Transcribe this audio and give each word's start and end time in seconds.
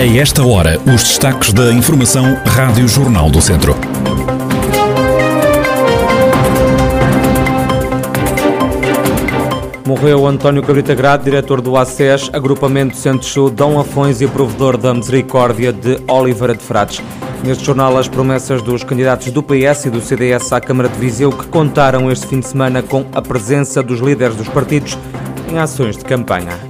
A 0.00 0.16
esta 0.16 0.42
hora, 0.42 0.80
os 0.86 1.02
destaques 1.02 1.52
da 1.52 1.70
Informação 1.70 2.34
Rádio 2.46 2.88
Jornal 2.88 3.28
do 3.30 3.38
Centro. 3.38 3.76
Morreu 9.86 10.26
António 10.26 10.62
Cabrita 10.62 10.94
Grado, 10.94 11.24
diretor 11.24 11.60
do 11.60 11.76
ACES, 11.76 12.30
Agrupamento 12.32 12.96
Centro-Sul, 12.96 13.50
Dom 13.50 13.78
Afões 13.78 14.22
e 14.22 14.26
provedor 14.26 14.78
da 14.78 14.94
Misericórdia 14.94 15.70
de 15.70 16.00
Oliveira 16.08 16.54
de 16.54 16.64
Frades. 16.64 17.02
Neste 17.44 17.62
jornal, 17.62 17.98
as 17.98 18.08
promessas 18.08 18.62
dos 18.62 18.82
candidatos 18.82 19.30
do 19.30 19.42
PS 19.42 19.84
e 19.84 19.90
do 19.90 20.00
CDS 20.00 20.50
à 20.54 20.62
Câmara 20.62 20.88
de 20.88 20.98
Viseu 20.98 21.30
que 21.30 21.46
contaram 21.48 22.10
este 22.10 22.26
fim 22.26 22.40
de 22.40 22.46
semana 22.46 22.82
com 22.82 23.04
a 23.12 23.20
presença 23.20 23.82
dos 23.82 24.00
líderes 24.00 24.34
dos 24.34 24.48
partidos 24.48 24.96
em 25.46 25.58
ações 25.58 25.98
de 25.98 26.06
campanha. 26.06 26.69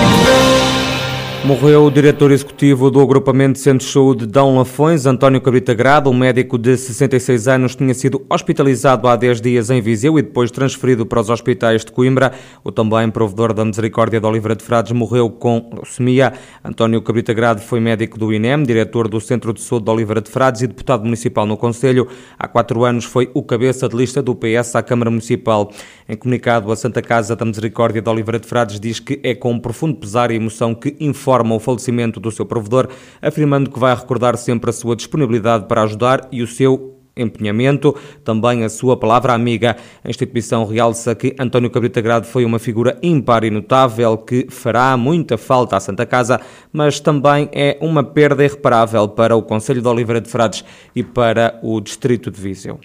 Morreu 1.43 1.85
o 1.85 1.91
diretor 1.91 2.31
executivo 2.31 2.91
do 2.91 3.01
agrupamento 3.01 3.53
de 3.53 3.59
Centro 3.61 3.83
de 3.83 3.91
Saúde 3.91 4.27
Dão 4.27 4.55
Lafões, 4.59 5.07
António 5.07 5.41
Cabrita 5.41 5.73
Grado. 5.73 6.07
Um 6.07 6.13
médico 6.13 6.55
de 6.55 6.77
66 6.77 7.47
anos 7.47 7.75
tinha 7.75 7.95
sido 7.95 8.23
hospitalizado 8.29 9.07
há 9.07 9.15
10 9.15 9.41
dias 9.41 9.71
em 9.71 9.81
Viseu 9.81 10.19
e 10.19 10.21
depois 10.21 10.51
transferido 10.51 11.03
para 11.03 11.19
os 11.19 11.31
hospitais 11.31 11.83
de 11.83 11.91
Coimbra. 11.91 12.31
O 12.63 12.71
também 12.71 13.09
provedor 13.09 13.55
da 13.55 13.65
Misericórdia 13.65 14.19
de 14.19 14.27
Oliveira 14.27 14.55
de 14.55 14.63
Frades 14.63 14.91
morreu 14.91 15.31
com 15.31 15.67
leucemia. 15.73 16.31
António 16.63 17.01
Cabrita 17.01 17.33
Grado 17.33 17.59
foi 17.59 17.79
médico 17.79 18.19
do 18.19 18.31
INEM, 18.31 18.61
diretor 18.61 19.07
do 19.07 19.19
Centro 19.19 19.51
de 19.51 19.61
Saúde 19.61 19.85
de 19.85 19.91
Oliveira 19.91 20.21
de 20.21 20.29
Frades 20.29 20.61
e 20.61 20.67
deputado 20.67 21.03
municipal 21.03 21.47
no 21.47 21.57
Conselho. 21.57 22.07
Há 22.37 22.47
quatro 22.47 22.83
anos 22.85 23.05
foi 23.05 23.31
o 23.33 23.41
cabeça 23.41 23.89
de 23.89 23.97
lista 23.97 24.21
do 24.21 24.35
PS 24.35 24.75
à 24.75 24.83
Câmara 24.83 25.09
Municipal. 25.09 25.71
Em 26.07 26.15
comunicado, 26.15 26.71
a 26.71 26.75
Santa 26.75 27.01
Casa 27.01 27.35
da 27.35 27.45
Misericórdia 27.45 27.99
de 27.99 28.09
Oliveira 28.09 28.39
de 28.39 28.47
Frades 28.47 28.79
diz 28.79 28.99
que 28.99 29.19
é 29.23 29.33
com 29.33 29.57
profundo 29.57 29.95
pesar 29.95 30.29
e 30.29 30.35
emoção 30.35 30.75
que 30.75 30.95
informa 30.99 31.30
informa 31.31 31.55
o 31.55 31.59
falecimento 31.59 32.19
do 32.19 32.29
seu 32.29 32.45
provedor, 32.45 32.89
afirmando 33.21 33.69
que 33.69 33.79
vai 33.79 33.95
recordar 33.95 34.37
sempre 34.37 34.69
a 34.69 34.73
sua 34.73 34.97
disponibilidade 34.97 35.65
para 35.65 35.83
ajudar 35.83 36.27
e 36.29 36.41
o 36.41 36.47
seu 36.47 36.97
empenhamento, 37.15 37.95
também 38.23 38.65
a 38.65 38.69
sua 38.69 38.97
palavra 38.97 39.33
amiga. 39.33 39.77
A 40.03 40.09
instituição 40.09 40.65
realça 40.65 41.15
que 41.15 41.33
António 41.39 41.69
Cabrita 41.69 42.01
Grado 42.01 42.25
foi 42.25 42.43
uma 42.43 42.59
figura 42.59 42.97
ímpar 43.01 43.45
e 43.45 43.49
notável 43.49 44.17
que 44.17 44.47
fará 44.49 44.97
muita 44.97 45.37
falta 45.37 45.77
à 45.77 45.79
Santa 45.79 46.05
Casa, 46.05 46.41
mas 46.71 46.99
também 46.99 47.49
é 47.53 47.77
uma 47.79 48.03
perda 48.03 48.43
irreparável 48.43 49.07
para 49.07 49.35
o 49.35 49.43
Conselho 49.43 49.81
de 49.81 49.87
Oliveira 49.87 50.19
de 50.19 50.29
Frades 50.29 50.65
e 50.93 51.01
para 51.01 51.59
o 51.63 51.79
Distrito 51.79 52.29
de 52.29 52.41
Viseu. 52.41 52.77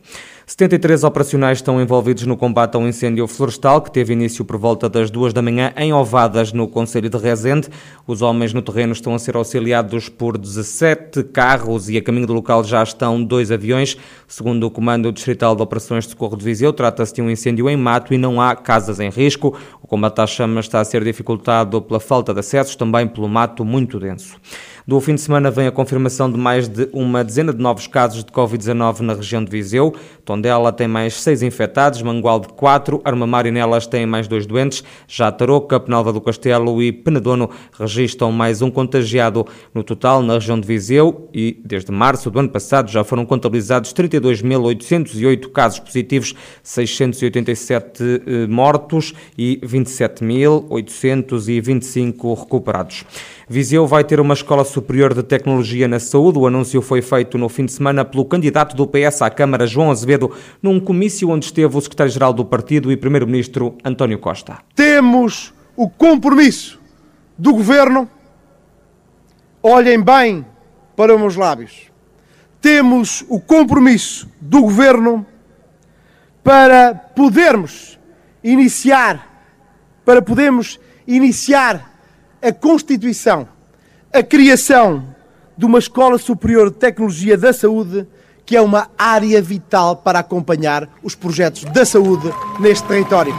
73 0.48 1.02
operacionais 1.02 1.58
estão 1.58 1.82
envolvidos 1.82 2.24
no 2.24 2.36
combate 2.36 2.76
ao 2.76 2.86
incêndio 2.86 3.26
florestal 3.26 3.82
que 3.82 3.90
teve 3.90 4.12
início 4.12 4.44
por 4.44 4.56
volta 4.56 4.88
das 4.88 5.10
duas 5.10 5.32
da 5.32 5.42
manhã 5.42 5.72
em 5.76 5.92
Ovadas, 5.92 6.52
no 6.52 6.68
Conselho 6.68 7.10
de 7.10 7.18
Rezende. 7.18 7.68
Os 8.06 8.22
homens 8.22 8.54
no 8.54 8.62
terreno 8.62 8.92
estão 8.92 9.12
a 9.12 9.18
ser 9.18 9.34
auxiliados 9.34 10.08
por 10.08 10.38
17 10.38 11.24
carros 11.24 11.90
e 11.90 11.96
a 11.96 12.02
caminho 12.02 12.28
do 12.28 12.32
local 12.32 12.62
já 12.62 12.80
estão 12.80 13.20
dois 13.20 13.50
aviões. 13.50 13.96
Segundo 14.28 14.68
o 14.68 14.70
Comando 14.70 15.10
Distrital 15.10 15.56
de 15.56 15.62
Operações 15.62 16.04
de 16.04 16.10
Socorro 16.10 16.36
de 16.36 16.44
Viseu, 16.44 16.72
trata-se 16.72 17.14
de 17.14 17.20
um 17.20 17.28
incêndio 17.28 17.68
em 17.68 17.76
mato 17.76 18.14
e 18.14 18.16
não 18.16 18.40
há 18.40 18.54
casas 18.54 19.00
em 19.00 19.10
risco. 19.10 19.58
O 19.82 19.88
combate 19.88 20.20
às 20.20 20.30
chamas 20.30 20.66
está 20.66 20.78
a 20.78 20.84
ser 20.84 21.02
dificultado 21.02 21.82
pela 21.82 21.98
falta 21.98 22.32
de 22.32 22.38
acessos, 22.38 22.76
também 22.76 23.08
pelo 23.08 23.28
mato 23.28 23.64
muito 23.64 23.98
denso. 23.98 24.36
Do 24.88 25.00
fim 25.00 25.16
de 25.16 25.20
semana 25.20 25.50
vem 25.50 25.66
a 25.66 25.72
confirmação 25.72 26.30
de 26.30 26.38
mais 26.38 26.68
de 26.68 26.88
uma 26.92 27.24
dezena 27.24 27.52
de 27.52 27.60
novos 27.60 27.88
casos 27.88 28.24
de 28.24 28.30
Covid-19 28.30 29.00
na 29.00 29.14
região 29.14 29.42
de 29.42 29.50
Viseu. 29.50 29.92
Tondela 30.24 30.72
tem 30.72 30.86
mais 30.86 31.14
seis 31.14 31.42
infectados, 31.42 32.00
Mangualde 32.02 32.46
quatro, 32.50 33.00
Armamar 33.04 33.46
e 33.46 33.50
Nelas 33.50 33.88
têm 33.88 34.06
mais 34.06 34.28
dois 34.28 34.46
doentes, 34.46 34.84
já 35.08 35.32
Tarouca, 35.32 35.80
Penalva 35.80 36.12
do 36.12 36.20
Castelo 36.20 36.80
e 36.80 36.92
Penedono 36.92 37.50
registram 37.76 38.30
mais 38.30 38.62
um 38.62 38.70
contagiado. 38.70 39.44
No 39.74 39.82
total, 39.82 40.22
na 40.22 40.34
região 40.34 40.60
de 40.60 40.68
Viseu, 40.68 41.28
e 41.34 41.60
desde 41.64 41.90
março 41.90 42.30
do 42.30 42.38
ano 42.38 42.50
passado 42.50 42.88
já 42.88 43.02
foram 43.02 43.26
contabilizados 43.26 43.92
32.808 43.92 45.50
casos 45.50 45.80
positivos, 45.80 46.32
687 46.62 48.04
eh, 48.04 48.46
mortos 48.46 49.12
e 49.36 49.58
27.825 49.64 52.38
recuperados. 52.38 53.04
Viseu 53.48 53.86
vai 53.86 54.02
ter 54.02 54.18
uma 54.18 54.34
escola 54.34 54.64
superior 54.76 55.14
de 55.14 55.22
tecnologia 55.22 55.88
na 55.88 55.98
saúde. 55.98 56.38
O 56.38 56.46
anúncio 56.46 56.82
foi 56.82 57.00
feito 57.00 57.38
no 57.38 57.48
fim 57.48 57.64
de 57.64 57.72
semana 57.72 58.04
pelo 58.04 58.26
candidato 58.26 58.76
do 58.76 58.86
PS 58.86 59.22
à 59.22 59.30
Câmara, 59.30 59.66
João 59.66 59.90
Azevedo, 59.90 60.30
num 60.62 60.78
comício 60.78 61.30
onde 61.30 61.46
esteve 61.46 61.74
o 61.74 61.80
secretário-geral 61.80 62.34
do 62.34 62.44
partido 62.44 62.92
e 62.92 62.96
primeiro-ministro 62.96 63.74
António 63.82 64.18
Costa. 64.18 64.58
Temos 64.74 65.54
o 65.74 65.88
compromisso 65.88 66.78
do 67.38 67.54
governo. 67.54 68.06
Olhem 69.62 70.02
bem 70.02 70.44
para 70.94 71.14
os 71.14 71.20
meus 71.20 71.36
lábios. 71.36 71.90
Temos 72.60 73.24
o 73.26 73.40
compromisso 73.40 74.28
do 74.38 74.60
governo 74.60 75.24
para 76.44 76.94
podermos 76.94 77.98
iniciar, 78.44 79.42
para 80.04 80.20
podermos 80.20 80.78
iniciar 81.06 81.98
a 82.42 82.52
constituição, 82.52 83.48
a 84.16 84.22
criação 84.22 85.14
de 85.58 85.66
uma 85.66 85.78
Escola 85.78 86.16
Superior 86.16 86.70
de 86.70 86.78
Tecnologia 86.78 87.36
da 87.36 87.52
Saúde, 87.52 88.06
que 88.46 88.56
é 88.56 88.62
uma 88.62 88.88
área 88.96 89.42
vital 89.42 89.96
para 89.96 90.20
acompanhar 90.20 90.88
os 91.02 91.14
projetos 91.14 91.64
da 91.64 91.84
saúde 91.84 92.32
neste 92.58 92.88
território. 92.88 93.34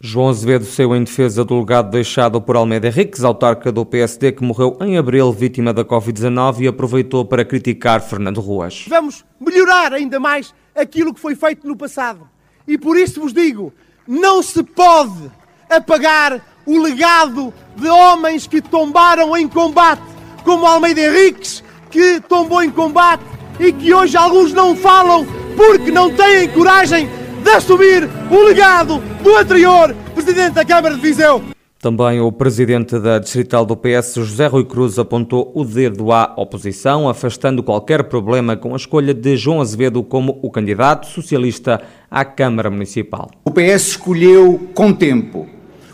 João 0.00 0.28
Azevedo 0.28 0.64
saiu 0.64 0.96
em 0.96 1.04
defesa 1.04 1.44
do 1.44 1.56
legado 1.56 1.90
deixado 1.90 2.40
por 2.40 2.56
Almeida 2.56 2.88
Henriques, 2.88 3.22
autarca 3.22 3.70
do 3.70 3.86
PSD, 3.86 4.32
que 4.32 4.42
morreu 4.42 4.76
em 4.80 4.98
abril 4.98 5.32
vítima 5.32 5.72
da 5.72 5.84
Covid-19 5.84 6.62
e 6.62 6.66
aproveitou 6.66 7.24
para 7.24 7.44
criticar 7.44 8.00
Fernando 8.00 8.40
Ruas. 8.40 8.84
Vamos 8.88 9.24
melhorar 9.38 9.92
ainda 9.92 10.18
mais 10.18 10.52
aquilo 10.74 11.14
que 11.14 11.20
foi 11.20 11.36
feito 11.36 11.68
no 11.68 11.76
passado. 11.76 12.28
E 12.66 12.76
por 12.76 12.96
isso 12.96 13.20
vos 13.20 13.32
digo, 13.32 13.72
não 14.08 14.42
se 14.42 14.64
pode 14.64 15.30
apagar 15.70 16.44
o 16.66 16.82
legado 16.82 17.54
de 17.76 17.88
homens 17.88 18.48
que 18.48 18.60
tombaram 18.60 19.36
em 19.36 19.46
combate, 19.46 20.15
como 20.46 20.64
Almeida 20.64 21.00
Henriques, 21.00 21.62
que 21.90 22.20
tombou 22.20 22.62
em 22.62 22.70
combate 22.70 23.22
e 23.60 23.72
que 23.72 23.92
hoje 23.92 24.16
alguns 24.16 24.52
não 24.52 24.74
falam 24.74 25.26
porque 25.56 25.90
não 25.90 26.10
têm 26.10 26.48
coragem 26.48 27.08
de 27.42 27.50
assumir 27.50 28.08
o 28.30 28.44
legado 28.44 29.02
do 29.22 29.36
anterior 29.36 29.94
Presidente 30.14 30.54
da 30.54 30.64
Câmara 30.64 30.94
de 30.94 31.00
Viseu. 31.00 31.42
Também 31.78 32.20
o 32.20 32.32
presidente 32.32 32.98
da 32.98 33.18
Distrital 33.18 33.66
do 33.66 33.76
PS, 33.76 34.14
José 34.14 34.46
Rui 34.46 34.64
Cruz, 34.64 34.98
apontou 34.98 35.52
o 35.54 35.64
dedo 35.64 36.10
à 36.12 36.32
oposição, 36.36 37.08
afastando 37.08 37.62
qualquer 37.62 38.04
problema 38.04 38.56
com 38.56 38.72
a 38.72 38.76
escolha 38.76 39.12
de 39.12 39.36
João 39.36 39.60
Azevedo 39.60 40.02
como 40.02 40.38
o 40.42 40.50
candidato 40.50 41.06
socialista 41.06 41.82
à 42.10 42.24
Câmara 42.24 42.70
Municipal. 42.70 43.30
O 43.44 43.50
PS 43.50 43.88
escolheu 43.88 44.70
com 44.74 44.92
tempo 44.92 45.46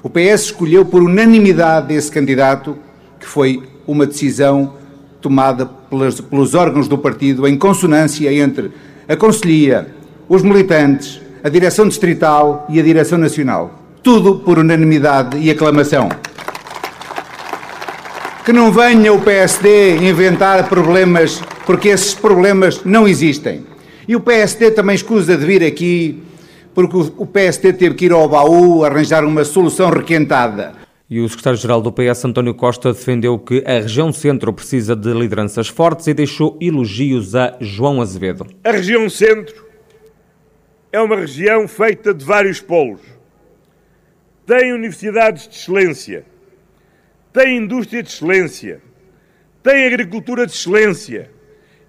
o 0.03 0.11
PS 0.11 0.47
escolheu 0.47 0.85
por 0.85 1.01
unanimidade 1.01 1.95
esse 1.95 2.11
candidato, 2.11 2.77
que 3.21 3.27
foi 3.27 3.63
uma 3.87 4.07
decisão 4.07 4.75
tomada 5.21 5.67
pelos, 5.67 6.21
pelos 6.21 6.55
órgãos 6.55 6.89
do 6.89 6.99
partido 6.99 7.47
em 7.47 7.57
consonância 7.57 8.33
entre 8.33 8.71
a 9.09 9.17
Conselhia, 9.17 9.89
os 10.29 10.43
militantes, 10.43 11.21
a 11.43 11.49
Direção 11.49 11.87
Distrital 11.87 12.67
e 12.69 12.79
a 12.79 12.83
Direção 12.83 13.19
Nacional. 13.19 13.79
Tudo 14.03 14.37
por 14.37 14.59
unanimidade 14.59 15.39
e 15.39 15.51
aclamação. 15.51 16.09
Que 18.45 18.53
não 18.53 18.73
venha 18.73 19.13
o 19.13 19.21
PSD 19.21 19.99
inventar 19.99 20.69
problemas, 20.69 21.41
porque 21.65 21.89
esses 21.89 22.15
problemas 22.15 22.85
não 22.85 23.07
existem. 23.07 23.65
E 24.09 24.17
o 24.17 24.21
PSD 24.21 24.73
também 24.73 24.97
escusa 24.97 25.37
de 25.37 25.47
vir 25.47 25.63
aqui 25.65 26.23
porque 26.75 26.97
o 26.97 27.27
PST 27.27 27.75
teve 27.75 27.95
que 27.95 28.07
ir 28.07 28.13
ao 28.13 28.29
baú 28.29 28.85
arranjar 28.85 29.25
uma 29.25 29.45
solução 29.45 29.91
requentada. 29.91 30.82
E 31.13 31.21
o 31.21 31.29
secretário-geral 31.29 31.83
do 31.83 31.93
PS, 31.93 32.25
António 32.25 32.55
Costa, 32.55 32.91
defendeu 32.91 33.39
que 33.39 33.63
a 33.67 33.81
região 33.81 34.11
centro 34.11 34.51
precisa 34.51 34.97
de 34.97 35.13
lideranças 35.13 35.69
fortes 35.69 36.07
e 36.07 36.15
deixou 36.15 36.57
elogios 36.59 37.35
a 37.35 37.55
João 37.61 38.01
Azevedo. 38.01 38.47
A 38.65 38.71
região 38.71 39.07
centro 39.11 39.69
é 40.91 40.99
uma 40.99 41.17
região 41.17 41.69
feita 41.69 42.15
de 42.15 42.25
vários 42.25 42.63
polos. 42.63 43.03
Tem 44.47 44.73
universidades 44.73 45.47
de 45.47 45.55
excelência, 45.55 46.25
tem 47.31 47.59
indústria 47.59 48.03
de 48.03 48.09
excelência, 48.09 48.81
tem 49.63 49.85
agricultura 49.85 50.47
de 50.47 50.53
excelência, 50.53 51.31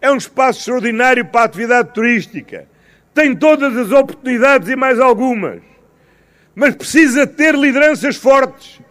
é 0.02 0.12
um 0.12 0.18
espaço 0.18 0.60
extraordinário 0.60 1.24
para 1.28 1.44
a 1.44 1.46
atividade 1.46 1.94
turística 1.94 2.68
tem 3.14 3.34
todas 3.34 3.78
as 3.78 3.90
oportunidades 3.92 4.68
e 4.68 4.76
mais 4.76 5.00
algumas. 5.00 5.62
mas 6.54 6.76
precisa 6.76 7.26
ter 7.26 7.56
lideranças 7.56 8.18
fortes. 8.18 8.83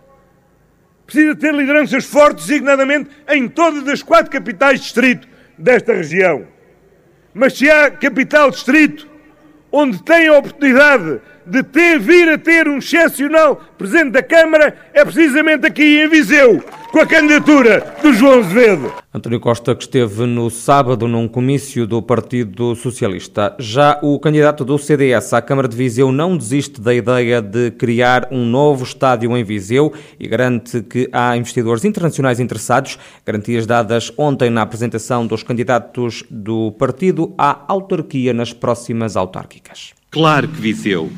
Precisa 1.12 1.36
ter 1.36 1.54
lideranças 1.54 2.06
fortes, 2.06 2.46
designadamente 2.46 3.10
em 3.28 3.46
todas 3.46 3.86
as 3.86 4.02
quatro 4.02 4.32
capitais 4.32 4.78
de 4.78 4.84
distrito 4.84 5.28
desta 5.58 5.92
região. 5.92 6.48
Mas 7.34 7.52
se 7.52 7.70
há 7.70 7.90
capital 7.90 8.50
distrito 8.50 9.06
onde 9.70 10.02
tem 10.02 10.28
a 10.28 10.38
oportunidade 10.38 11.20
de 11.46 11.62
ter, 11.62 11.98
vir 11.98 12.28
a 12.28 12.38
ter 12.38 12.68
um 12.68 12.78
excepcional 12.78 13.60
Presidente 13.76 14.12
da 14.12 14.22
Câmara, 14.22 14.76
é 14.94 15.04
precisamente 15.04 15.66
aqui 15.66 16.00
em 16.00 16.08
Viseu, 16.08 16.62
com 16.90 17.00
a 17.00 17.06
candidatura 17.06 17.96
do 18.00 18.12
João 18.12 18.38
Azevedo. 18.40 18.92
António 19.12 19.40
Costa, 19.40 19.74
que 19.74 19.82
esteve 19.82 20.24
no 20.24 20.48
sábado 20.50 21.08
num 21.08 21.26
comício 21.26 21.86
do 21.86 22.00
Partido 22.00 22.74
Socialista. 22.76 23.54
Já 23.58 23.98
o 24.02 24.18
candidato 24.20 24.64
do 24.64 24.78
CDS 24.78 25.32
à 25.32 25.42
Câmara 25.42 25.68
de 25.68 25.76
Viseu 25.76 26.12
não 26.12 26.36
desiste 26.36 26.80
da 26.80 26.94
ideia 26.94 27.42
de 27.42 27.72
criar 27.72 28.28
um 28.30 28.46
novo 28.46 28.84
estádio 28.84 29.36
em 29.36 29.42
Viseu 29.42 29.92
e 30.18 30.28
garante 30.28 30.80
que 30.82 31.08
há 31.12 31.36
investidores 31.36 31.84
internacionais 31.84 32.40
interessados, 32.40 32.98
garantias 33.26 33.66
dadas 33.66 34.12
ontem 34.16 34.48
na 34.48 34.62
apresentação 34.62 35.26
dos 35.26 35.42
candidatos 35.42 36.24
do 36.30 36.72
partido 36.72 37.34
à 37.36 37.64
autarquia 37.68 38.32
nas 38.32 38.52
próximas 38.52 39.16
autárquicas. 39.16 39.92
Claro 40.10 40.46
que 40.46 40.60
Viseu 40.60 41.10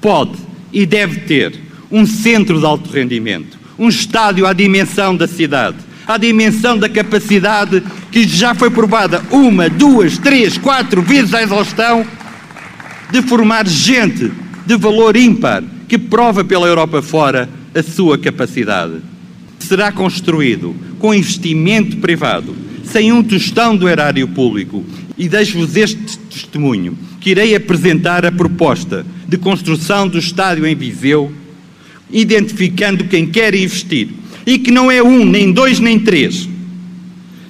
pode 0.00 0.38
e 0.72 0.84
deve 0.84 1.20
ter 1.20 1.54
um 1.90 2.04
centro 2.06 2.58
de 2.58 2.66
alto 2.66 2.90
rendimento 2.90 3.58
um 3.78 3.88
estádio 3.88 4.46
à 4.46 4.52
dimensão 4.52 5.16
da 5.16 5.28
cidade, 5.28 5.76
à 6.06 6.16
dimensão 6.16 6.76
da 6.76 6.88
capacidade 6.88 7.82
que 8.10 8.26
já 8.26 8.54
foi 8.54 8.70
provada 8.70 9.22
uma, 9.30 9.68
duas, 9.68 10.18
três, 10.18 10.58
quatro 10.58 11.00
vezes 11.00 11.32
à 11.32 11.42
exaustão 11.42 12.04
de 13.10 13.22
formar 13.22 13.66
gente 13.66 14.32
de 14.66 14.76
valor 14.76 15.16
ímpar 15.16 15.62
que 15.86 15.96
prova 15.96 16.44
pela 16.44 16.66
Europa 16.66 17.00
fora 17.00 17.48
a 17.74 17.82
sua 17.82 18.18
capacidade. 18.18 18.94
Será 19.60 19.92
construído 19.92 20.74
com 20.98 21.14
investimento 21.14 21.98
privado, 21.98 22.54
sem 22.84 23.12
um 23.12 23.22
tostão 23.22 23.76
do 23.76 23.88
erário 23.88 24.26
público. 24.28 24.84
E 25.18 25.28
deixo-vos 25.28 25.76
este 25.76 26.18
testemunho, 26.18 26.96
que 27.20 27.30
irei 27.30 27.54
apresentar 27.54 28.24
a 28.24 28.32
proposta 28.32 29.04
de 29.26 29.36
construção 29.36 30.08
do 30.08 30.18
estádio 30.18 30.64
em 30.64 30.76
Viseu 30.76 31.32
identificando 32.10 33.04
quem 33.04 33.26
quer 33.26 33.54
investir. 33.54 34.08
E 34.46 34.58
que 34.58 34.70
não 34.70 34.90
é 34.90 35.02
um, 35.02 35.24
nem 35.24 35.52
dois, 35.52 35.78
nem 35.78 35.98
três. 35.98 36.48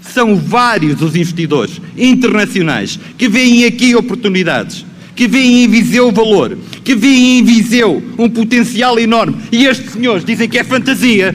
São 0.02 0.36
vários 0.36 1.00
os 1.00 1.14
investidores 1.14 1.80
internacionais 1.96 2.98
que 3.16 3.28
veem 3.28 3.64
aqui 3.66 3.94
oportunidades, 3.94 4.84
que 5.14 5.28
veem 5.28 5.64
em 5.64 5.68
Viseu 5.68 6.10
valor, 6.10 6.58
que 6.82 6.94
veem 6.94 7.38
em 7.38 7.44
Viseu 7.44 8.02
um 8.18 8.28
potencial 8.28 8.98
enorme. 8.98 9.36
E 9.52 9.66
estes 9.66 9.92
senhores 9.92 10.24
dizem 10.24 10.48
que 10.48 10.58
é 10.58 10.64
fantasia. 10.64 11.34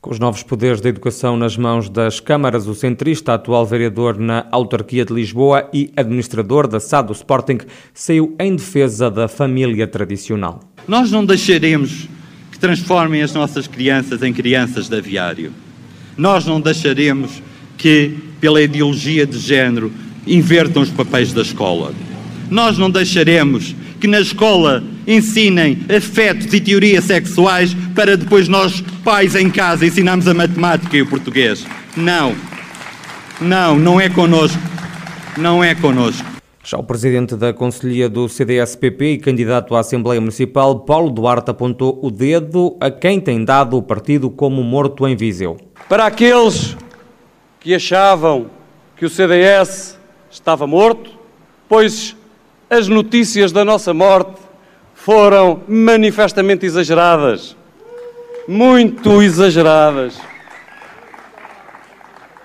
Com 0.00 0.10
os 0.10 0.18
novos 0.18 0.42
poderes 0.42 0.80
da 0.80 0.88
educação 0.88 1.36
nas 1.36 1.56
mãos 1.56 1.90
das 1.90 2.20
câmaras, 2.20 2.66
o 2.66 2.74
centrista, 2.74 3.34
atual 3.34 3.66
vereador 3.66 4.18
na 4.18 4.46
autarquia 4.50 5.04
de 5.04 5.12
Lisboa 5.12 5.68
e 5.74 5.92
administrador 5.94 6.66
da 6.66 6.80
SAD 6.80 7.12
Sporting, 7.12 7.58
saiu 7.92 8.34
em 8.40 8.56
defesa 8.56 9.10
da 9.10 9.28
família 9.28 9.86
tradicional. 9.86 10.60
Nós 10.88 11.10
não 11.10 11.24
deixaremos 11.24 12.08
transformem 12.60 13.22
as 13.22 13.32
nossas 13.32 13.66
crianças 13.66 14.22
em 14.22 14.32
crianças 14.32 14.88
de 14.88 14.96
aviário. 14.96 15.52
Nós 16.16 16.44
não 16.44 16.60
deixaremos 16.60 17.42
que, 17.78 18.18
pela 18.38 18.62
ideologia 18.62 19.26
de 19.26 19.38
género, 19.38 19.90
invertam 20.26 20.82
os 20.82 20.90
papéis 20.90 21.32
da 21.32 21.40
escola. 21.40 21.94
Nós 22.50 22.76
não 22.76 22.90
deixaremos 22.90 23.74
que 23.98 24.06
na 24.06 24.20
escola 24.20 24.84
ensinem 25.10 25.78
afetos 25.94 26.52
e 26.54 26.60
teorias 26.60 27.04
sexuais 27.04 27.74
para 27.94 28.16
depois 28.16 28.46
nós, 28.46 28.80
pais 29.04 29.34
em 29.34 29.50
casa, 29.50 29.84
ensinarmos 29.84 30.28
a 30.28 30.34
matemática 30.34 30.96
e 30.96 31.02
o 31.02 31.06
português. 31.06 31.66
Não. 31.96 32.34
Não, 33.40 33.76
não 33.76 34.00
é 34.00 34.08
connosco. 34.08 34.60
Não 35.36 35.64
é 35.64 35.74
connosco. 35.74 36.28
Já 36.62 36.78
o 36.78 36.84
presidente 36.84 37.34
da 37.34 37.52
Conselhia 37.52 38.08
do 38.08 38.28
CDS-PP 38.28 39.12
e 39.12 39.18
candidato 39.18 39.74
à 39.74 39.80
Assembleia 39.80 40.20
Municipal, 40.20 40.80
Paulo 40.80 41.10
Duarte, 41.10 41.50
apontou 41.50 41.98
o 42.02 42.10
dedo 42.10 42.76
a 42.78 42.90
quem 42.90 43.18
tem 43.18 43.44
dado 43.44 43.76
o 43.76 43.82
partido 43.82 44.30
como 44.30 44.62
morto 44.62 45.08
em 45.08 45.16
Viseu. 45.16 45.56
Para 45.88 46.06
aqueles 46.06 46.76
que 47.58 47.74
achavam 47.74 48.50
que 48.96 49.06
o 49.06 49.10
CDS 49.10 49.98
estava 50.30 50.66
morto, 50.66 51.18
pois 51.68 52.14
as 52.68 52.86
notícias 52.86 53.50
da 53.50 53.64
nossa 53.64 53.92
morte 53.92 54.49
foram 55.00 55.62
manifestamente 55.66 56.66
exageradas. 56.66 57.56
Muito 58.46 59.22
exageradas. 59.22 60.18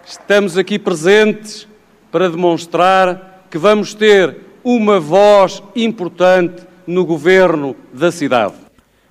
Estamos 0.06 0.57
aqui 0.57 0.80
presentes 0.80 1.68
para 2.12 2.30
demonstrar 2.30 3.46
que 3.52 3.57
vamos 3.57 3.94
ter 3.94 4.38
uma 4.63 5.00
voz 5.02 5.62
importante 5.75 6.63
no 6.88 7.06
governo 7.06 7.75
da 7.92 8.12
cidade. 8.12 8.54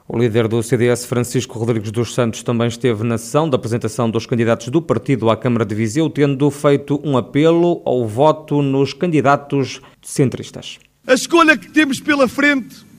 O 0.08 0.18
líder 0.18 0.48
do 0.48 0.62
CDS, 0.62 1.04
Francisco 1.04 1.58
Rodrigues 1.58 1.90
dos 1.90 2.14
Santos, 2.14 2.42
também 2.42 2.68
esteve 2.68 3.04
na 3.04 3.18
sessão 3.18 3.48
da 3.48 3.56
apresentação 3.56 4.08
dos 4.08 4.24
candidatos 4.24 4.68
do 4.68 4.80
partido 4.80 5.28
à 5.28 5.36
Câmara 5.36 5.66
de 5.66 5.74
Viseu, 5.74 6.08
tendo 6.08 6.50
feito 6.50 7.00
um 7.04 7.16
apelo 7.16 7.82
ao 7.84 8.06
voto 8.06 8.62
nos 8.62 8.94
candidatos 8.94 9.80
centristas. 10.02 10.78
A 11.06 11.12
escolha 11.12 11.56
que 11.58 11.70
temos 11.70 12.00
pela 12.00 12.26
frente 12.28 12.93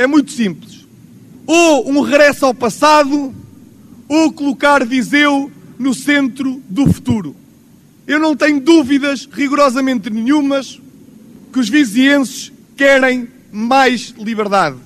é 0.00 0.06
muito 0.06 0.32
simples. 0.32 0.86
Ou 1.46 1.90
um 1.90 2.00
regresso 2.00 2.46
ao 2.46 2.54
passado, 2.54 3.34
ou 4.08 4.32
colocar 4.32 4.82
Viseu 4.86 5.52
no 5.78 5.92
centro 5.92 6.62
do 6.70 6.90
futuro. 6.90 7.36
Eu 8.06 8.18
não 8.18 8.34
tenho 8.34 8.58
dúvidas 8.60 9.28
rigorosamente 9.30 10.08
nenhumas 10.08 10.80
que 11.52 11.60
os 11.60 11.68
vizienses 11.68 12.50
querem 12.74 13.28
mais 13.52 14.14
liberdade. 14.16 14.78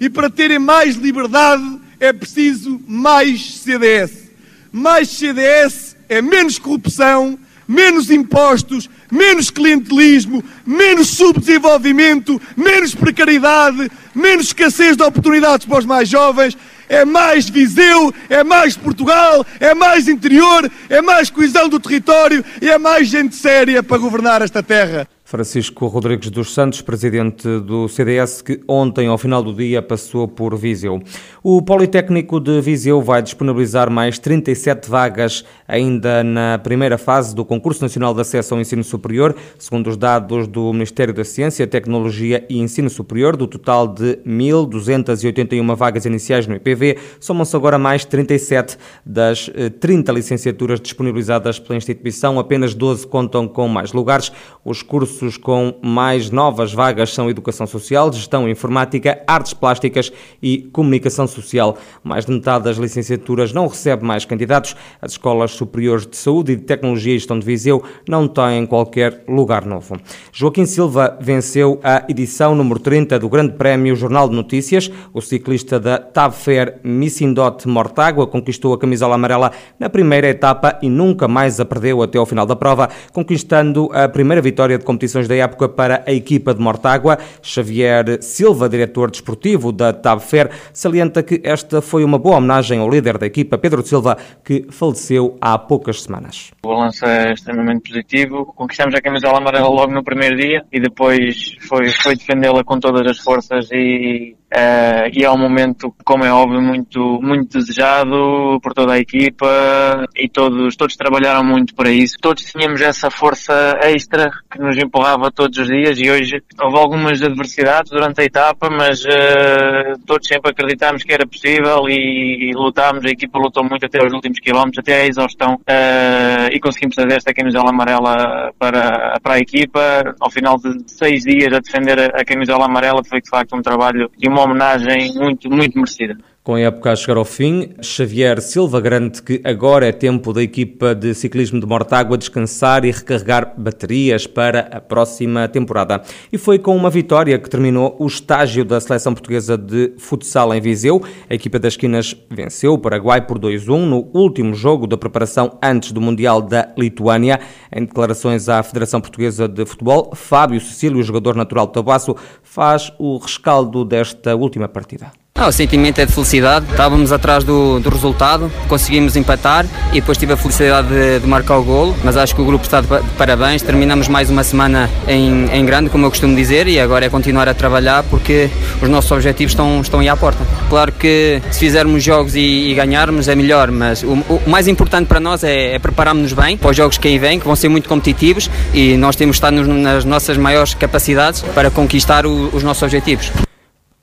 E 0.00 0.08
para 0.08 0.30
terem 0.30 0.58
mais 0.58 0.96
liberdade 0.96 1.78
é 2.00 2.10
preciso 2.10 2.80
mais 2.88 3.58
CDS. 3.58 4.30
Mais 4.72 5.10
CDS 5.10 5.96
é 6.08 6.22
menos 6.22 6.58
corrupção, 6.58 7.38
menos 7.66 8.10
impostos, 8.10 8.88
menos 9.10 9.50
clientelismo, 9.50 10.42
menos 10.64 11.08
subdesenvolvimento, 11.08 12.40
menos 12.56 12.94
precariedade, 12.94 13.90
menos 14.14 14.46
escassez 14.46 14.96
de 14.96 15.02
oportunidades 15.02 15.66
para 15.66 15.78
os 15.78 15.84
mais 15.84 16.08
jovens 16.08 16.56
é 16.88 17.04
mais 17.04 17.48
Viseu, 17.48 18.14
é 18.28 18.44
mais 18.44 18.76
Portugal, 18.76 19.44
é 19.58 19.74
mais 19.74 20.08
interior, 20.08 20.70
é 20.88 21.02
mais 21.02 21.30
coesão 21.30 21.68
do 21.68 21.80
território 21.80 22.44
e 22.60 22.70
é 22.70 22.78
mais 22.78 23.08
gente 23.08 23.34
séria 23.34 23.82
para 23.82 23.98
governar 23.98 24.42
esta 24.42 24.62
terra. 24.62 25.08
Francisco 25.26 25.88
Rodrigues 25.88 26.30
dos 26.30 26.54
Santos, 26.54 26.80
presidente 26.80 27.58
do 27.58 27.88
CDS, 27.88 28.40
que 28.42 28.60
ontem, 28.68 29.08
ao 29.08 29.18
final 29.18 29.42
do 29.42 29.52
dia, 29.52 29.82
passou 29.82 30.28
por 30.28 30.56
Viseu. 30.56 31.02
O 31.42 31.60
Politécnico 31.60 32.38
de 32.38 32.60
Viseu 32.60 33.02
vai 33.02 33.20
disponibilizar 33.20 33.90
mais 33.90 34.20
37 34.20 34.88
vagas 34.88 35.44
ainda 35.66 36.22
na 36.22 36.60
primeira 36.60 36.96
fase 36.96 37.34
do 37.34 37.44
Concurso 37.44 37.82
Nacional 37.82 38.14
de 38.14 38.20
Acesso 38.20 38.54
ao 38.54 38.60
Ensino 38.60 38.84
Superior, 38.84 39.34
segundo 39.58 39.90
os 39.90 39.96
dados 39.96 40.46
do 40.46 40.72
Ministério 40.72 41.12
da 41.12 41.24
Ciência, 41.24 41.66
Tecnologia 41.66 42.46
e 42.48 42.60
Ensino 42.60 42.88
Superior, 42.88 43.36
do 43.36 43.48
total 43.48 43.88
de 43.88 44.20
1.281 44.24 45.74
vagas 45.74 46.04
iniciais 46.04 46.46
no 46.46 46.54
IPV, 46.54 46.98
somam-se 47.18 47.56
agora 47.56 47.80
mais 47.80 48.04
37 48.04 48.78
das 49.04 49.50
30 49.80 50.08
eh, 50.08 50.14
licenciaturas 50.14 50.80
disponibilizadas 50.80 51.58
pela 51.58 51.76
instituição, 51.76 52.38
apenas 52.38 52.74
12 52.74 53.08
contam 53.08 53.48
com 53.48 53.66
mais 53.66 53.92
lugares. 53.92 54.30
Os 54.64 54.82
cursos 54.82 55.15
cursos 55.16 55.38
com 55.38 55.74
mais 55.82 56.30
novas 56.30 56.74
vagas 56.74 57.14
são 57.14 57.30
Educação 57.30 57.66
Social, 57.66 58.12
Gestão 58.12 58.46
Informática, 58.46 59.22
Artes 59.26 59.54
Plásticas 59.54 60.12
e 60.42 60.68
Comunicação 60.72 61.26
Social. 61.26 61.78
Mais 62.04 62.26
de 62.26 62.32
metade 62.32 62.64
das 62.64 62.76
licenciaturas 62.76 63.52
não 63.52 63.66
recebe 63.66 64.04
mais 64.04 64.26
candidatos. 64.26 64.76
As 65.00 65.12
escolas 65.12 65.52
superiores 65.52 66.06
de 66.06 66.16
saúde 66.16 66.52
e 66.52 66.56
de 66.56 66.62
tecnologia 66.62 67.14
e 67.14 67.18
gestão 67.18 67.38
de 67.38 67.46
Viseu 67.46 67.82
não 68.06 68.28
têm 68.28 68.66
qualquer 68.66 69.24
lugar 69.26 69.64
novo. 69.64 69.98
Joaquim 70.32 70.66
Silva 70.66 71.16
venceu 71.18 71.80
a 71.82 72.04
edição 72.08 72.54
número 72.54 72.78
30 72.78 73.18
do 73.18 73.28
Grande 73.28 73.54
Prémio 73.54 73.96
Jornal 73.96 74.28
de 74.28 74.36
Notícias. 74.36 74.90
O 75.14 75.22
ciclista 75.22 75.80
da 75.80 75.98
TAB 75.98 76.34
Fair 76.34 76.78
Missindot 76.84 77.66
Mortágua 77.66 78.26
conquistou 78.26 78.74
a 78.74 78.78
camisola 78.78 79.14
amarela 79.14 79.50
na 79.78 79.88
primeira 79.88 80.28
etapa 80.28 80.78
e 80.82 80.90
nunca 80.90 81.26
mais 81.26 81.58
a 81.58 81.64
perdeu 81.64 82.02
até 82.02 82.18
ao 82.18 82.26
final 82.26 82.44
da 82.44 82.54
prova, 82.54 82.90
conquistando 83.12 83.88
a 83.94 84.08
primeira 84.08 84.42
vitória 84.42 84.76
de 84.76 84.84
competição 84.84 85.05
competições 85.06 85.28
da 85.28 85.36
época 85.36 85.68
para 85.68 86.02
a 86.06 86.12
equipa 86.12 86.52
de 86.52 86.60
Mortágua. 86.60 87.18
Xavier 87.40 88.22
Silva, 88.22 88.68
diretor 88.68 89.10
desportivo 89.10 89.72
da 89.72 89.92
TABFER, 89.92 90.50
salienta 90.72 91.22
que 91.22 91.40
esta 91.44 91.80
foi 91.80 92.04
uma 92.04 92.18
boa 92.18 92.36
homenagem 92.36 92.80
ao 92.80 92.90
líder 92.90 93.16
da 93.18 93.26
equipa, 93.26 93.56
Pedro 93.56 93.82
Silva, 93.82 94.16
que 94.44 94.66
faleceu 94.70 95.36
há 95.40 95.56
poucas 95.58 96.02
semanas. 96.02 96.50
O 96.64 96.68
balanço 96.68 97.04
é 97.06 97.32
extremamente 97.32 97.88
positivo. 97.88 98.52
Conquistamos 98.56 98.94
a 98.94 99.00
camisola 99.00 99.38
amarela 99.38 99.68
logo 99.68 99.92
no 99.92 100.02
primeiro 100.02 100.36
dia 100.36 100.64
e 100.72 100.80
depois 100.80 101.56
foi, 101.68 101.88
foi 101.90 102.16
defendê-la 102.16 102.64
com 102.64 102.78
todas 102.78 103.06
as 103.06 103.18
forças 103.18 103.68
e 103.72 104.34
uh, 104.52 105.10
e 105.12 105.24
é 105.24 105.30
um 105.30 105.38
momento, 105.38 105.94
como 106.04 106.24
é 106.24 106.32
óbvio, 106.32 106.60
muito, 106.60 107.20
muito 107.22 107.58
desejado 107.58 108.58
por 108.62 108.72
toda 108.72 108.94
a 108.94 108.98
equipa 108.98 110.06
e 110.16 110.28
todos, 110.28 110.76
todos 110.76 110.96
trabalharam 110.96 111.44
muito 111.44 111.74
para 111.74 111.90
isso. 111.90 112.16
Todos 112.20 112.44
tínhamos 112.44 112.80
essa 112.80 113.10
força 113.10 113.78
extra 113.82 114.30
que 114.50 114.58
nos 114.58 114.76
empurrava 114.96 115.30
todos 115.30 115.58
os 115.58 115.66
dias 115.66 115.98
e 115.98 116.10
hoje 116.10 116.42
houve 116.60 116.78
algumas 116.78 117.22
adversidades 117.22 117.90
durante 117.90 118.20
a 118.20 118.24
etapa, 118.24 118.70
mas 118.70 119.04
uh, 119.04 119.98
todos 120.06 120.26
sempre 120.26 120.50
acreditámos 120.50 121.02
que 121.02 121.12
era 121.12 121.26
possível 121.26 121.86
e, 121.88 122.50
e 122.50 122.52
lutámos, 122.54 123.04
a 123.04 123.10
equipa 123.10 123.38
lutou 123.38 123.62
muito 123.62 123.84
até 123.84 124.04
os 124.04 124.12
últimos 124.12 124.40
quilómetros, 124.40 124.78
até 124.78 125.02
a 125.02 125.06
exaustão 125.06 125.54
uh, 125.54 126.48
e 126.50 126.58
conseguimos 126.58 126.94
fazer 126.94 127.12
esta 127.12 127.34
camisola 127.34 127.70
amarela 127.70 128.52
para, 128.58 129.18
para 129.22 129.34
a 129.34 129.38
equipa. 129.38 130.14
Ao 130.18 130.30
final 130.30 130.56
de 130.56 130.90
seis 130.90 131.22
dias 131.22 131.52
a 131.52 131.60
defender 131.60 131.98
a, 132.00 132.20
a 132.20 132.24
camisola 132.24 132.64
amarela 132.64 133.04
foi 133.04 133.20
de 133.20 133.28
facto 133.28 133.54
um 133.54 133.62
trabalho 133.62 134.10
e 134.18 134.28
uma 134.28 134.44
homenagem 134.44 135.12
muito, 135.14 135.50
muito 135.50 135.76
merecida. 135.76 136.16
Com 136.46 136.54
a 136.54 136.60
época 136.60 136.92
a 136.92 136.94
chegar 136.94 137.16
ao 137.16 137.24
fim, 137.24 137.70
Xavier 137.82 138.40
Silva 138.40 138.80
garante 138.80 139.20
que 139.20 139.40
agora 139.42 139.88
é 139.88 139.90
tempo 139.90 140.32
da 140.32 140.40
equipa 140.40 140.94
de 140.94 141.12
ciclismo 141.12 141.58
de 141.58 141.66
Mortágua 141.66 142.16
descansar 142.16 142.84
e 142.84 142.92
recarregar 142.92 143.52
baterias 143.58 144.28
para 144.28 144.60
a 144.60 144.80
próxima 144.80 145.48
temporada. 145.48 146.00
E 146.32 146.38
foi 146.38 146.60
com 146.60 146.76
uma 146.76 146.88
vitória 146.88 147.36
que 147.36 147.50
terminou 147.50 147.96
o 147.98 148.06
estágio 148.06 148.64
da 148.64 148.80
seleção 148.80 149.12
portuguesa 149.12 149.58
de 149.58 149.94
futsal 149.98 150.54
em 150.54 150.60
Viseu. 150.60 151.02
A 151.28 151.34
equipa 151.34 151.58
das 151.58 151.76
Quinas 151.76 152.14
venceu 152.30 152.74
o 152.74 152.78
Paraguai 152.78 153.26
por 153.26 153.40
2-1 153.40 153.84
no 153.84 154.08
último 154.14 154.54
jogo 154.54 154.86
da 154.86 154.96
preparação 154.96 155.58
antes 155.60 155.90
do 155.90 156.00
Mundial 156.00 156.40
da 156.40 156.72
Lituânia. 156.78 157.40
Em 157.74 157.80
declarações 157.80 158.48
à 158.48 158.62
Federação 158.62 159.00
Portuguesa 159.00 159.48
de 159.48 159.66
Futebol, 159.66 160.12
Fábio 160.14 160.60
Cecílio, 160.60 161.02
jogador 161.02 161.34
natural 161.34 161.66
de 161.66 161.72
Tabasso, 161.72 162.14
faz 162.40 162.92
o 163.00 163.18
rescaldo 163.18 163.84
desta 163.84 164.36
última 164.36 164.68
partida. 164.68 165.25
Ah, 165.38 165.48
o 165.48 165.52
sentimento 165.52 165.98
é 165.98 166.06
de 166.06 166.12
felicidade. 166.12 166.64
Estávamos 166.70 167.12
atrás 167.12 167.44
do, 167.44 167.78
do 167.78 167.90
resultado, 167.90 168.50
conseguimos 168.68 169.16
empatar 169.16 169.66
e 169.92 170.00
depois 170.00 170.16
tive 170.16 170.32
a 170.32 170.36
felicidade 170.36 170.88
de, 170.88 171.20
de, 171.20 171.26
marcar 171.26 171.58
o 171.58 171.62
golo. 171.62 171.94
Mas 172.02 172.16
acho 172.16 172.34
que 172.34 172.40
o 172.40 172.44
grupo 172.44 172.64
está 172.64 172.80
de, 172.80 172.88
de 172.88 173.10
parabéns. 173.18 173.60
Terminamos 173.60 174.08
mais 174.08 174.30
uma 174.30 174.42
semana 174.42 174.88
em, 175.06 175.46
em, 175.52 175.66
grande, 175.66 175.90
como 175.90 176.06
eu 176.06 176.10
costumo 176.10 176.34
dizer, 176.34 176.66
e 176.68 176.80
agora 176.80 177.04
é 177.04 177.10
continuar 177.10 177.50
a 177.50 177.54
trabalhar 177.54 178.02
porque 178.04 178.48
os 178.80 178.88
nossos 178.88 179.12
objetivos 179.12 179.52
estão, 179.52 179.82
estão 179.82 180.00
aí 180.00 180.08
à 180.08 180.16
porta. 180.16 180.42
Claro 180.70 180.90
que 180.90 181.42
se 181.50 181.58
fizermos 181.58 182.02
jogos 182.02 182.34
e, 182.34 182.70
e 182.70 182.74
ganharmos 182.74 183.28
é 183.28 183.34
melhor, 183.34 183.70
mas 183.70 184.02
o, 184.02 184.14
o, 184.14 184.42
mais 184.46 184.66
importante 184.66 185.06
para 185.06 185.20
nós 185.20 185.44
é, 185.44 185.74
é 185.74 185.78
prepararmos-nos 185.78 186.32
bem 186.32 186.56
para 186.56 186.70
os 186.70 186.76
jogos 186.76 186.96
que 186.96 187.08
aí 187.08 187.18
vêm, 187.18 187.38
que 187.38 187.44
vão 187.44 187.54
ser 187.54 187.68
muito 187.68 187.90
competitivos 187.90 188.50
e 188.72 188.96
nós 188.96 189.16
temos 189.16 189.36
de 189.36 189.44
estar 189.44 189.52
nas 189.52 190.04
nossas 190.06 190.38
maiores 190.38 190.72
capacidades 190.72 191.42
para 191.54 191.70
conquistar 191.70 192.24
o, 192.24 192.48
os 192.54 192.62
nossos 192.62 192.82
objetivos. 192.82 193.30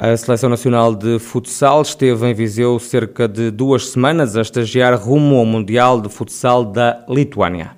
A 0.06 0.18
Seleção 0.18 0.50
Nacional 0.50 0.94
de 0.94 1.18
Futsal 1.18 1.82
esteve 1.82 2.28
em 2.28 2.34
Viseu 2.34 2.78
cerca 2.78 3.26
de 3.26 3.50
duas 3.50 3.88
semanas 3.88 4.36
a 4.36 4.42
estagiar 4.42 4.94
rumo 5.02 5.38
ao 5.38 5.46
Mundial 5.46 6.02
de 6.02 6.10
Futsal 6.10 6.66
da 6.66 7.06
Lituânia. 7.08 7.78